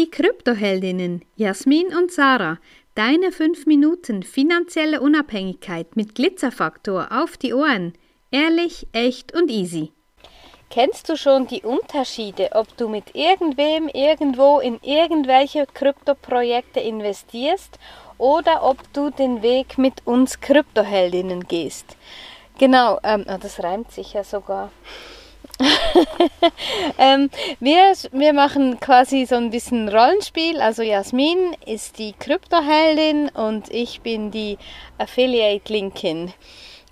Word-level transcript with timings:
Die 0.00 0.10
Kryptoheldinnen 0.10 1.26
Jasmin 1.36 1.94
und 1.94 2.10
Sarah, 2.10 2.56
deine 2.94 3.32
5 3.32 3.66
Minuten 3.66 4.22
finanzielle 4.22 5.02
Unabhängigkeit 5.02 5.94
mit 5.94 6.14
Glitzerfaktor 6.14 7.08
auf 7.10 7.36
die 7.36 7.52
Ohren. 7.52 7.92
Ehrlich, 8.30 8.86
echt 8.92 9.34
und 9.34 9.50
easy. 9.50 9.92
Kennst 10.70 11.10
du 11.10 11.18
schon 11.18 11.48
die 11.48 11.60
Unterschiede, 11.60 12.48
ob 12.52 12.74
du 12.78 12.88
mit 12.88 13.14
irgendwem 13.14 13.88
irgendwo 13.88 14.60
in 14.60 14.80
irgendwelche 14.82 15.66
Kryptoprojekte 15.66 16.80
investierst 16.80 17.78
oder 18.16 18.62
ob 18.62 18.78
du 18.94 19.10
den 19.10 19.42
Weg 19.42 19.76
mit 19.76 20.06
uns 20.06 20.40
Kryptoheldinnen 20.40 21.46
gehst? 21.46 21.98
Genau, 22.58 22.98
ähm, 23.02 23.26
oh, 23.28 23.36
das 23.38 23.62
reimt 23.62 23.92
sich 23.92 24.14
ja 24.14 24.24
sogar. 24.24 24.70
ähm, 26.98 27.30
wir, 27.60 27.92
wir 28.12 28.32
machen 28.32 28.80
quasi 28.80 29.26
so 29.26 29.36
ein 29.36 29.50
bisschen 29.50 29.88
Rollenspiel. 29.88 30.60
Also 30.60 30.82
Jasmin 30.82 31.54
ist 31.66 31.98
die 31.98 32.12
Kryptoheldin 32.12 33.28
und 33.30 33.70
ich 33.70 34.00
bin 34.00 34.30
die 34.30 34.58
Affiliate-Linkin. 34.98 36.32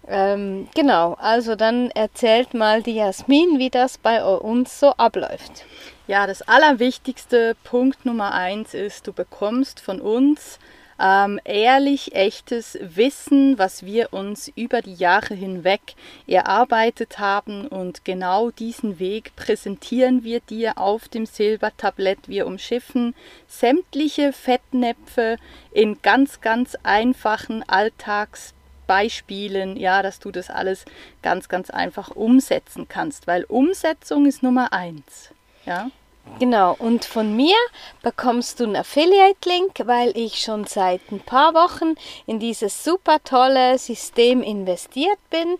Ähm, 0.06 0.68
genau, 0.74 1.14
also 1.14 1.54
dann 1.54 1.91
erzählt 1.91 2.54
mal 2.54 2.82
die 2.82 2.94
Jasmin, 2.94 3.58
wie 3.58 3.70
das 3.70 3.98
bei 3.98 4.24
uns 4.24 4.80
so 4.80 4.88
abläuft. 4.92 5.64
Ja, 6.06 6.27
das 6.27 6.41
allerwichtigste 6.41 7.55
Punkt 7.64 8.06
Nummer 8.06 8.32
eins 8.32 8.72
ist, 8.72 9.06
du 9.06 9.12
bekommst 9.12 9.80
von 9.80 10.00
uns 10.00 10.58
ähm, 11.00 11.40
ehrlich, 11.44 12.14
echtes 12.14 12.78
Wissen, 12.80 13.58
was 13.58 13.84
wir 13.84 14.12
uns 14.12 14.48
über 14.56 14.82
die 14.82 14.94
Jahre 14.94 15.34
hinweg 15.34 15.94
erarbeitet 16.26 17.18
haben. 17.18 17.66
Und 17.68 18.04
genau 18.04 18.50
diesen 18.50 18.98
Weg 18.98 19.34
präsentieren 19.36 20.24
wir 20.24 20.40
dir 20.40 20.78
auf 20.78 21.08
dem 21.08 21.26
Silbertablett. 21.26 22.28
Wir 22.28 22.46
umschiffen 22.46 23.14
sämtliche 23.46 24.32
Fettnäpfe 24.32 25.36
in 25.72 26.02
ganz, 26.02 26.40
ganz 26.40 26.77
einfachen 26.82 27.62
Alltags 27.68 28.55
Beispielen, 28.88 29.77
ja, 29.77 30.02
dass 30.02 30.18
du 30.18 30.33
das 30.33 30.50
alles 30.50 30.84
ganz, 31.22 31.48
ganz 31.48 31.70
einfach 31.70 32.08
umsetzen 32.10 32.88
kannst, 32.88 33.27
weil 33.27 33.44
Umsetzung 33.44 34.27
ist 34.27 34.42
Nummer 34.42 34.72
eins. 34.72 35.30
Ja. 35.66 35.90
Genau, 36.38 36.76
und 36.78 37.04
von 37.04 37.34
mir 37.34 37.56
bekommst 38.02 38.60
du 38.60 38.64
einen 38.64 38.76
Affiliate-Link, 38.76 39.72
weil 39.86 40.16
ich 40.16 40.40
schon 40.40 40.66
seit 40.66 41.00
ein 41.10 41.20
paar 41.20 41.52
Wochen 41.54 41.96
in 42.26 42.38
dieses 42.38 42.84
super 42.84 43.18
tolle 43.24 43.76
System 43.78 44.42
investiert 44.42 45.18
bin 45.30 45.58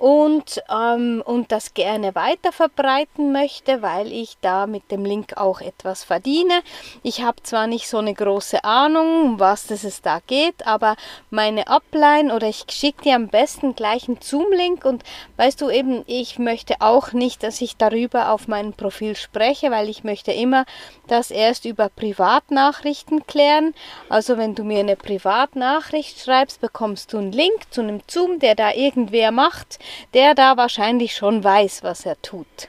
und, 0.00 0.62
ähm, 0.70 1.22
und 1.26 1.52
das 1.52 1.74
gerne 1.74 2.14
weiter 2.14 2.52
verbreiten 2.52 3.32
möchte, 3.32 3.82
weil 3.82 4.10
ich 4.10 4.38
da 4.40 4.66
mit 4.66 4.90
dem 4.90 5.04
Link 5.04 5.36
auch 5.36 5.60
etwas 5.60 6.04
verdiene. 6.04 6.62
Ich 7.02 7.22
habe 7.22 7.42
zwar 7.42 7.66
nicht 7.66 7.86
so 7.86 7.98
eine 7.98 8.14
große 8.14 8.64
Ahnung, 8.64 9.24
um 9.24 9.40
was 9.40 9.70
es 9.70 10.00
da 10.00 10.20
geht, 10.26 10.66
aber 10.66 10.96
meine 11.28 11.68
Upline 11.68 12.34
oder 12.34 12.48
ich 12.48 12.64
schicke 12.70 13.02
dir 13.02 13.14
am 13.14 13.28
besten 13.28 13.74
gleich 13.74 14.08
einen 14.08 14.22
Zoom-Link 14.22 14.86
und 14.86 15.04
weißt 15.36 15.60
du 15.60 15.68
eben, 15.68 16.02
ich 16.06 16.38
möchte 16.38 16.76
auch 16.80 17.12
nicht, 17.12 17.42
dass 17.42 17.60
ich 17.60 17.76
darüber 17.76 18.30
auf 18.30 18.48
meinem 18.48 18.72
Profil 18.72 19.16
spreche, 19.16 19.70
weil 19.70 19.90
ich 19.90 20.02
möchte 20.02 20.32
immer 20.32 20.64
das 21.08 21.30
erst 21.30 21.66
über 21.66 21.90
Privatnachrichten 21.90 23.26
klären. 23.26 23.74
Also 24.08 24.38
wenn 24.38 24.54
du 24.54 24.64
mir 24.64 24.78
eine 24.78 24.96
Privatnachricht 24.96 26.18
schreibst, 26.20 26.62
bekommst 26.62 27.12
du 27.12 27.18
einen 27.18 27.32
Link 27.32 27.70
zu 27.70 27.82
einem 27.82 28.00
Zoom, 28.08 28.38
der 28.38 28.54
da 28.54 28.72
irgendwer 28.72 29.30
macht 29.30 29.78
der 30.14 30.34
da 30.34 30.56
wahrscheinlich 30.56 31.14
schon 31.14 31.42
weiß, 31.42 31.82
was 31.82 32.06
er 32.06 32.20
tut. 32.22 32.68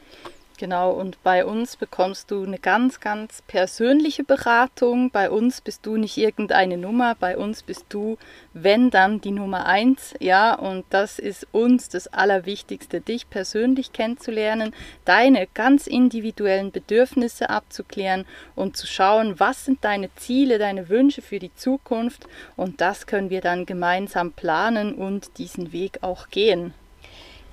Genau, 0.61 0.91
und 0.91 1.17
bei 1.23 1.44
uns 1.44 1.75
bekommst 1.75 2.30
du 2.30 2.44
eine 2.44 2.59
ganz, 2.59 3.00
ganz 3.00 3.41
persönliche 3.47 4.23
Beratung. 4.23 5.09
Bei 5.09 5.31
uns 5.31 5.59
bist 5.59 5.88
du 5.88 5.97
nicht 5.97 6.17
irgendeine 6.17 6.78
Nummer, 6.78 7.16
bei 7.16 7.36
uns 7.36 7.63
bist 7.63 7.88
du, 7.89 8.19
wenn 8.53 8.91
dann, 8.91 9.22
die 9.22 9.31
Nummer 9.31 9.66
eins. 9.66 10.13
Ja, 10.19 10.53
und 10.53 10.86
das 10.91 11.17
ist 11.17 11.47
uns 11.52 11.89
das 11.89 12.07
Allerwichtigste, 12.09 13.01
dich 13.01 13.28
persönlich 13.28 13.91
kennenzulernen, 13.91 14.75
deine 15.03 15.47
ganz 15.51 15.88
individuellen 15.88 16.72
Bedürfnisse 16.72 17.50
abzuklären 17.50 18.28
und 18.56 18.78
zu 18.78 18.85
schauen, 18.85 19.40
was 19.40 19.66
sind 19.66 19.84
deine 19.84 20.13
Ziele, 20.13 20.59
deine 20.59 20.90
Wünsche 20.90 21.23
für 21.23 21.40
die 21.40 21.56
Zukunft. 21.56 22.28
Und 22.56 22.81
das 22.81 23.07
können 23.07 23.31
wir 23.31 23.41
dann 23.41 23.66
gemeinsam 23.66 24.31
planen 24.31 24.94
und 24.94 25.40
diesen 25.40 25.72
Weg 25.72 26.03
auch 26.03 26.29
gehen. 26.29 26.75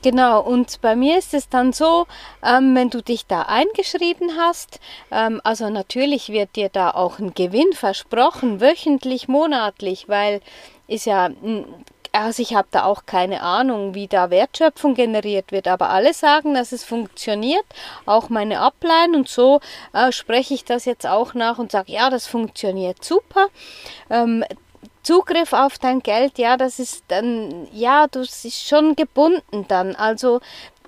Genau, 0.02 0.40
und 0.40 0.80
bei 0.80 0.94
mir 0.94 1.18
ist 1.18 1.34
es 1.34 1.48
dann 1.48 1.72
so, 1.72 2.06
ähm, 2.44 2.74
wenn 2.76 2.88
du 2.88 3.02
dich 3.02 3.26
da 3.26 3.42
eingeschrieben 3.42 4.36
hast, 4.36 4.78
ähm, 5.10 5.40
also 5.42 5.70
natürlich 5.70 6.28
wird 6.28 6.54
dir 6.54 6.68
da 6.68 6.92
auch 6.92 7.18
ein 7.18 7.34
Gewinn 7.34 7.72
versprochen, 7.72 8.60
wöchentlich, 8.60 9.26
monatlich, 9.26 10.08
weil 10.08 10.40
ist 10.86 11.04
ja, 11.04 11.30
also 12.12 12.42
ich 12.42 12.54
habe 12.54 12.68
da 12.70 12.84
auch 12.84 13.06
keine 13.06 13.42
Ahnung, 13.42 13.94
wie 13.94 14.06
da 14.06 14.30
Wertschöpfung 14.30 14.94
generiert 14.94 15.50
wird, 15.50 15.66
aber 15.66 15.90
alle 15.90 16.14
sagen, 16.14 16.54
dass 16.54 16.70
es 16.72 16.84
funktioniert, 16.84 17.64
auch 18.06 18.28
meine 18.28 18.60
Upline 18.60 19.16
und 19.16 19.28
so 19.28 19.60
äh, 19.92 20.12
spreche 20.12 20.54
ich 20.54 20.64
das 20.64 20.84
jetzt 20.84 21.06
auch 21.06 21.34
nach 21.34 21.58
und 21.58 21.72
sage, 21.72 21.92
ja, 21.92 22.08
das 22.08 22.26
funktioniert 22.28 23.04
super. 23.04 23.48
Ähm, 24.10 24.44
Zugriff 25.08 25.54
auf 25.54 25.78
dein 25.78 26.00
Geld, 26.00 26.36
ja, 26.36 26.58
das 26.58 26.78
ist 26.78 27.02
dann, 27.08 27.66
ja, 27.72 28.08
du 28.08 28.20
bist 28.20 28.68
schon 28.68 28.94
gebunden 28.94 29.64
dann. 29.66 29.96
Also 29.96 30.42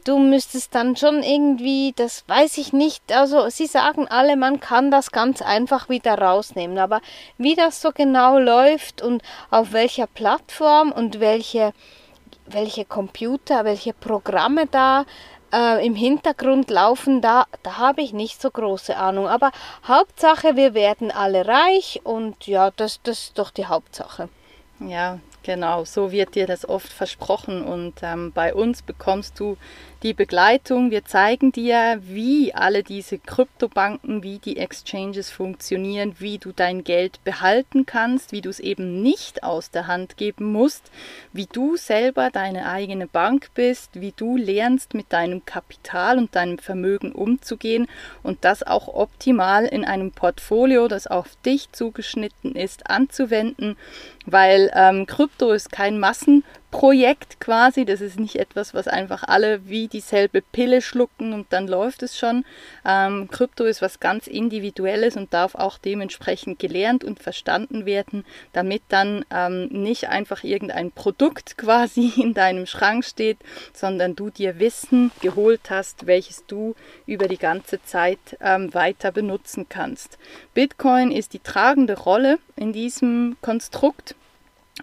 du 0.04 0.18
müsstest 0.18 0.74
dann 0.74 0.94
schon 0.94 1.22
irgendwie, 1.22 1.94
das 1.96 2.24
weiß 2.28 2.58
ich 2.58 2.74
nicht, 2.74 3.14
also 3.14 3.48
sie 3.48 3.64
sagen 3.66 4.08
alle, 4.08 4.36
man 4.36 4.60
kann 4.60 4.90
das 4.90 5.10
ganz 5.10 5.40
einfach 5.40 5.88
wieder 5.88 6.18
rausnehmen, 6.18 6.76
aber 6.76 7.00
wie 7.38 7.54
das 7.54 7.80
so 7.80 7.92
genau 7.92 8.38
läuft 8.38 9.00
und 9.00 9.22
auf 9.50 9.72
welcher 9.72 10.06
Plattform 10.06 10.92
und 10.92 11.18
welche, 11.20 11.72
welche 12.44 12.84
Computer, 12.84 13.64
welche 13.64 13.94
Programme 13.94 14.66
da 14.66 15.06
äh, 15.52 15.84
im 15.84 15.94
Hintergrund 15.94 16.70
laufen, 16.70 17.20
da, 17.20 17.46
da 17.62 17.78
habe 17.78 18.02
ich 18.02 18.12
nicht 18.12 18.40
so 18.40 18.50
große 18.50 18.96
Ahnung. 18.96 19.28
Aber 19.28 19.50
Hauptsache, 19.86 20.56
wir 20.56 20.74
werden 20.74 21.10
alle 21.10 21.46
reich 21.46 22.00
und 22.04 22.46
ja, 22.46 22.70
das, 22.70 23.00
das 23.02 23.18
ist 23.18 23.38
doch 23.38 23.50
die 23.50 23.66
Hauptsache. 23.66 24.28
Ja, 24.80 25.18
genau, 25.42 25.84
so 25.84 26.12
wird 26.12 26.34
dir 26.34 26.46
das 26.46 26.68
oft 26.68 26.92
versprochen 26.92 27.62
und 27.62 27.94
ähm, 28.02 28.32
bei 28.32 28.54
uns 28.54 28.82
bekommst 28.82 29.38
du 29.38 29.56
die 30.02 30.14
Begleitung. 30.14 30.90
Wir 30.90 31.04
zeigen 31.04 31.52
dir, 31.52 32.00
wie 32.02 32.54
alle 32.54 32.82
diese 32.82 33.18
Kryptobanken, 33.18 34.22
wie 34.22 34.38
die 34.38 34.56
Exchanges 34.56 35.30
funktionieren, 35.30 36.14
wie 36.18 36.38
du 36.38 36.52
dein 36.52 36.84
Geld 36.84 37.22
behalten 37.24 37.84
kannst, 37.84 38.32
wie 38.32 38.40
du 38.40 38.48
es 38.48 38.60
eben 38.60 39.02
nicht 39.02 39.42
aus 39.42 39.70
der 39.70 39.86
Hand 39.86 40.16
geben 40.16 40.52
musst, 40.52 40.90
wie 41.32 41.46
du 41.46 41.76
selber 41.76 42.30
deine 42.30 42.66
eigene 42.66 43.06
Bank 43.06 43.50
bist, 43.54 44.00
wie 44.00 44.12
du 44.16 44.36
lernst 44.36 44.94
mit 44.94 45.12
deinem 45.12 45.44
Kapital 45.44 46.18
und 46.18 46.34
deinem 46.34 46.58
Vermögen 46.58 47.12
umzugehen 47.12 47.86
und 48.22 48.44
das 48.44 48.62
auch 48.62 48.88
optimal 48.88 49.66
in 49.66 49.84
einem 49.84 50.12
Portfolio, 50.12 50.88
das 50.88 51.06
auf 51.06 51.36
dich 51.44 51.72
zugeschnitten 51.72 52.54
ist, 52.56 52.88
anzuwenden, 52.88 53.76
weil 54.24 54.70
ähm, 54.74 55.06
Krypto 55.06 55.29
ist 55.48 55.72
kein 55.72 55.98
Massen 55.98 56.44
Projekt 56.70 57.40
quasi. 57.40 57.84
Das 57.84 58.00
ist 58.00 58.18
nicht 58.18 58.36
etwas, 58.36 58.74
was 58.74 58.86
einfach 58.86 59.24
alle 59.24 59.68
wie 59.68 59.88
dieselbe 59.88 60.40
Pille 60.40 60.82
schlucken 60.82 61.32
und 61.32 61.52
dann 61.52 61.66
läuft 61.66 62.02
es 62.02 62.18
schon. 62.18 62.44
Ähm, 62.86 63.28
Krypto 63.30 63.64
ist 63.64 63.82
was 63.82 63.98
ganz 64.00 64.26
Individuelles 64.26 65.16
und 65.16 65.34
darf 65.34 65.54
auch 65.54 65.78
dementsprechend 65.78 66.58
gelernt 66.58 67.02
und 67.02 67.20
verstanden 67.20 67.86
werden, 67.86 68.24
damit 68.52 68.82
dann 68.88 69.24
ähm, 69.30 69.66
nicht 69.66 70.08
einfach 70.08 70.44
irgendein 70.44 70.92
Produkt 70.92 71.58
quasi 71.58 72.12
in 72.16 72.34
deinem 72.34 72.66
Schrank 72.66 73.04
steht, 73.04 73.38
sondern 73.72 74.14
du 74.14 74.30
dir 74.30 74.58
Wissen 74.60 75.10
geholt 75.20 75.70
hast, 75.70 76.06
welches 76.06 76.46
du 76.46 76.76
über 77.06 77.26
die 77.26 77.38
ganze 77.38 77.82
Zeit 77.82 78.18
ähm, 78.40 78.72
weiter 78.74 79.10
benutzen 79.10 79.66
kannst. 79.68 80.18
Bitcoin 80.54 81.10
ist 81.10 81.32
die 81.32 81.40
tragende 81.40 81.98
Rolle 81.98 82.38
in 82.56 82.72
diesem 82.72 83.36
Konstrukt 83.40 84.14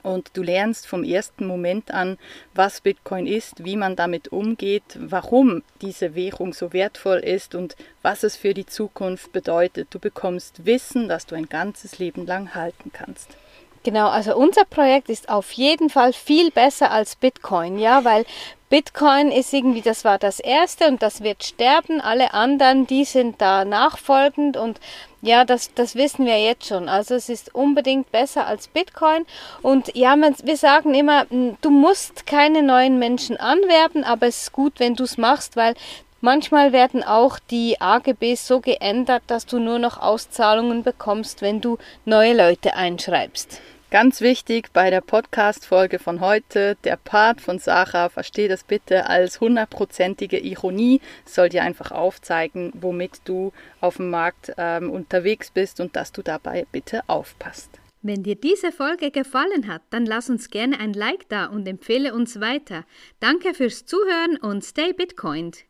und 0.04 0.32
du 0.34 0.44
lernst 0.44 0.88
vom 0.88 1.04
ersten 1.04 1.46
Moment 1.46 1.92
an, 1.92 2.18
was 2.54 2.82
Bitcoin 2.82 3.28
ist, 3.28 3.64
wie 3.64 3.78
man 3.78 3.96
damit 3.96 4.30
umgeht, 4.30 4.98
warum 5.00 5.64
diese 5.82 6.16
Währung 6.16 6.54
so 6.54 6.74
wertvoll 6.74 7.20
ist 7.20 7.56
und 7.56 7.76
was 8.02 8.24
es 8.24 8.36
für 8.36 8.54
die 8.54 8.66
Zukunft 8.66 9.32
bedeutet. 9.32 9.88
Du 9.92 10.00
bekommst 10.00 10.66
Wissen, 10.66 11.08
das 11.08 11.26
du 11.26 11.36
ein 11.36 11.50
ganzes 11.50 12.00
Leben 12.00 12.26
lang 12.26 12.56
halten 12.56 12.92
kannst. 12.94 13.38
Genau, 13.88 14.10
also 14.10 14.36
unser 14.36 14.66
Projekt 14.66 15.08
ist 15.08 15.30
auf 15.30 15.54
jeden 15.54 15.90
Fall 15.90 16.12
viel 16.12 16.52
besser 16.52 16.92
als 16.92 17.16
Bitcoin, 17.16 17.80
ja, 17.80 18.04
weil 18.04 18.26
Bitcoin 18.70 19.32
ist 19.32 19.54
irgendwie, 19.54 19.82
das 19.82 20.04
war 20.04 20.18
das 20.18 20.42
erste 20.42 20.90
und 20.90 21.02
das 21.02 21.24
wird 21.24 21.46
sterben. 21.46 22.02
Alle 22.02 22.34
anderen, 22.34 22.86
die 22.86 23.06
sind 23.06 23.40
da 23.40 23.64
nachfolgend 23.64 24.58
und 24.58 24.82
ja, 25.22 25.46
das, 25.46 25.74
das 25.74 25.96
wissen 25.96 26.26
wir 26.26 26.38
jetzt 26.38 26.68
schon. 26.68 26.90
Also 26.90 27.16
es 27.16 27.30
ist 27.30 27.56
unbedingt 27.56 28.12
besser 28.12 28.46
als 28.46 28.68
Bitcoin. 28.68 29.26
Und 29.62 29.96
ja, 29.96 30.18
man, 30.18 30.36
wir 30.44 30.58
sagen 30.58 30.94
immer, 30.94 31.26
du 31.62 31.70
musst 31.70 32.26
keine 32.26 32.64
neuen 32.64 33.00
Menschen 33.00 33.38
anwerben, 33.38 34.04
aber 34.04 34.28
es 34.28 34.42
ist 34.42 34.52
gut, 34.52 34.82
wenn 34.82 34.96
du 34.96 35.06
es 35.06 35.18
machst, 35.18 35.56
weil 35.56 35.76
Manchmal 36.20 36.74
werden 36.74 37.04
auch 37.04 37.38
die 37.38 37.80
AGBs 37.80 38.48
so 38.48 38.60
geändert, 38.60 39.22
dass 39.28 39.46
du 39.46 39.60
nur 39.60 39.78
noch 39.78 40.02
Auszahlungen 40.02 40.82
bekommst, 40.82 41.44
wenn 41.44 41.62
du 41.62 41.78
neue 42.06 42.36
Leute 42.36 42.74
einschreibst. 42.74 43.62
Ganz 43.90 44.20
wichtig 44.20 44.74
bei 44.74 44.90
der 44.90 45.00
Podcast-Folge 45.00 45.98
von 45.98 46.20
heute, 46.20 46.76
der 46.84 46.98
Part 46.98 47.40
von 47.40 47.58
Sarah, 47.58 48.10
verstehe 48.10 48.50
das 48.50 48.66
bitte 48.66 49.08
als 49.08 49.40
hundertprozentige 49.40 50.40
Ironie, 50.40 51.00
soll 51.24 51.48
dir 51.48 51.64
einfach 51.64 51.92
aufzeigen, 51.92 52.74
womit 52.76 53.22
du 53.24 53.54
auf 53.80 53.96
dem 53.96 54.10
Markt 54.10 54.52
ähm, 54.58 54.92
unterwegs 54.92 55.52
bist 55.52 55.80
und 55.80 55.96
dass 55.96 56.12
du 56.12 56.22
dabei 56.22 56.68
bitte 56.70 57.02
aufpasst. 57.08 57.70
Wenn 58.02 58.24
dir 58.24 58.36
diese 58.36 58.74
Folge 58.74 59.10
gefallen 59.10 59.70
hat, 59.70 59.84
dann 59.90 60.06
lass 60.06 60.30
uns 60.30 60.50
gerne 60.50 60.82
ein 60.82 60.92
Like 60.92 61.30
da 61.30 61.46
und 61.46 61.66
empfehle 61.66 62.14
uns 62.14 62.42
weiter. 62.42 62.84
Danke 63.22 63.54
fürs 63.54 63.86
Zuhören 63.86 64.36
und 64.36 64.66
stay 64.66 64.92
Bitcoined. 64.92 65.68